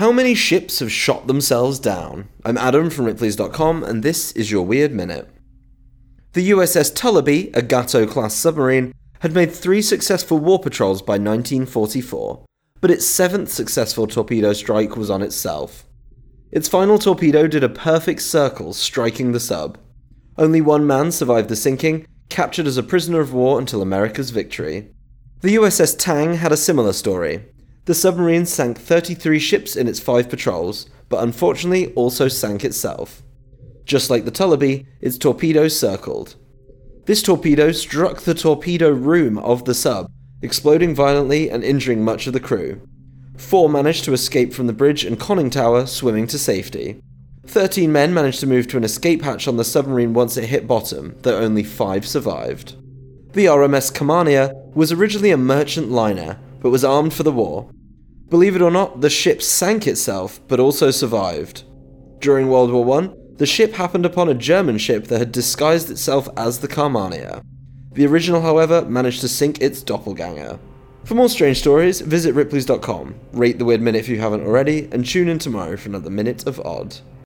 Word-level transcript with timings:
How 0.00 0.12
many 0.12 0.34
ships 0.34 0.78
have 0.78 0.90
shot 0.90 1.26
themselves 1.26 1.78
down? 1.78 2.30
I'm 2.42 2.56
Adam 2.56 2.88
from 2.88 3.04
Ripley's.com, 3.04 3.84
and 3.84 4.02
this 4.02 4.32
is 4.32 4.50
your 4.50 4.64
Weird 4.64 4.94
Minute. 4.94 5.28
The 6.32 6.52
USS 6.52 6.94
Tullibee, 6.94 7.54
a 7.54 7.60
Gato 7.60 8.06
class 8.06 8.32
submarine, 8.32 8.94
had 9.18 9.34
made 9.34 9.52
three 9.52 9.82
successful 9.82 10.38
war 10.38 10.58
patrols 10.58 11.02
by 11.02 11.18
1944, 11.18 12.46
but 12.80 12.90
its 12.90 13.06
seventh 13.06 13.50
successful 13.50 14.06
torpedo 14.06 14.54
strike 14.54 14.96
was 14.96 15.10
on 15.10 15.20
itself. 15.20 15.84
Its 16.50 16.66
final 16.66 16.98
torpedo 16.98 17.46
did 17.46 17.62
a 17.62 17.68
perfect 17.68 18.22
circle, 18.22 18.72
striking 18.72 19.32
the 19.32 19.38
sub. 19.38 19.76
Only 20.38 20.62
one 20.62 20.86
man 20.86 21.12
survived 21.12 21.50
the 21.50 21.56
sinking, 21.56 22.06
captured 22.30 22.66
as 22.66 22.78
a 22.78 22.82
prisoner 22.82 23.20
of 23.20 23.34
war 23.34 23.58
until 23.58 23.82
America's 23.82 24.30
victory. 24.30 24.92
The 25.42 25.56
USS 25.56 25.94
Tang 25.98 26.36
had 26.36 26.52
a 26.52 26.56
similar 26.56 26.94
story. 26.94 27.44
The 27.86 27.94
submarine 27.94 28.46
sank 28.46 28.78
33 28.78 29.38
ships 29.38 29.76
in 29.76 29.88
its 29.88 30.00
five 30.00 30.28
patrols, 30.28 30.86
but 31.08 31.22
unfortunately 31.22 31.92
also 31.94 32.28
sank 32.28 32.64
itself. 32.64 33.22
Just 33.84 34.10
like 34.10 34.24
the 34.24 34.30
Tullibee, 34.30 34.86
its 35.00 35.18
torpedoes 35.18 35.78
circled. 35.78 36.36
This 37.06 37.22
torpedo 37.22 37.72
struck 37.72 38.20
the 38.20 38.34
torpedo 38.34 38.90
room 38.90 39.38
of 39.38 39.64
the 39.64 39.74
sub, 39.74 40.10
exploding 40.42 40.94
violently 40.94 41.50
and 41.50 41.64
injuring 41.64 42.04
much 42.04 42.26
of 42.26 42.32
the 42.32 42.40
crew. 42.40 42.80
Four 43.36 43.68
managed 43.68 44.04
to 44.04 44.12
escape 44.12 44.52
from 44.52 44.66
the 44.66 44.72
bridge 44.72 45.04
and 45.04 45.18
conning 45.18 45.50
tower, 45.50 45.86
swimming 45.86 46.26
to 46.28 46.38
safety. 46.38 47.00
Thirteen 47.46 47.90
men 47.90 48.12
managed 48.12 48.40
to 48.40 48.46
move 48.46 48.68
to 48.68 48.76
an 48.76 48.84
escape 48.84 49.22
hatch 49.22 49.48
on 49.48 49.56
the 49.56 49.64
submarine 49.64 50.12
once 50.12 50.36
it 50.36 50.44
hit 50.44 50.68
bottom, 50.68 51.16
though 51.22 51.38
only 51.38 51.64
five 51.64 52.06
survived. 52.06 52.76
The 53.32 53.46
RMS 53.46 53.92
Carmania 53.92 54.54
was 54.74 54.92
originally 54.92 55.30
a 55.30 55.36
merchant 55.36 55.90
liner, 55.90 56.38
but 56.60 56.70
was 56.70 56.84
armed 56.84 57.12
for 57.12 57.22
the 57.22 57.32
war. 57.32 57.70
Believe 58.28 58.54
it 58.54 58.62
or 58.62 58.70
not, 58.70 59.00
the 59.00 59.10
ship 59.10 59.42
sank 59.42 59.86
itself, 59.86 60.40
but 60.46 60.60
also 60.60 60.90
survived. 60.90 61.64
During 62.20 62.48
World 62.48 62.70
War 62.70 63.02
I, 63.02 63.10
the 63.36 63.46
ship 63.46 63.72
happened 63.72 64.06
upon 64.06 64.28
a 64.28 64.34
German 64.34 64.78
ship 64.78 65.06
that 65.06 65.18
had 65.18 65.32
disguised 65.32 65.90
itself 65.90 66.28
as 66.36 66.58
the 66.58 66.68
Carmania. 66.68 67.42
The 67.92 68.06
original, 68.06 68.42
however, 68.42 68.82
managed 68.82 69.20
to 69.22 69.28
sink 69.28 69.60
its 69.60 69.82
doppelganger. 69.82 70.58
For 71.04 71.14
more 71.14 71.28
strange 71.28 71.58
stories, 71.58 72.02
visit 72.02 72.34
ripley's.com, 72.34 73.14
rate 73.32 73.58
the 73.58 73.64
Weird 73.64 73.80
Minute 73.80 74.00
if 74.00 74.08
you 74.08 74.20
haven't 74.20 74.46
already, 74.46 74.88
and 74.92 75.04
tune 75.04 75.28
in 75.28 75.38
tomorrow 75.38 75.76
for 75.76 75.88
another 75.88 76.10
Minute 76.10 76.46
of 76.46 76.60
Odd. 76.60 76.98